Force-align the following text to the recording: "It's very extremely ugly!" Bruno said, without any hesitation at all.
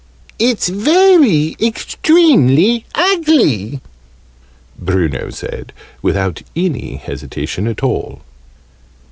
"It's 0.39 0.67
very 0.67 1.55
extremely 1.61 2.85
ugly!" 2.95 3.81
Bruno 4.79 5.29
said, 5.29 5.73
without 6.01 6.41
any 6.55 6.95
hesitation 6.95 7.67
at 7.67 7.83
all. 7.83 8.23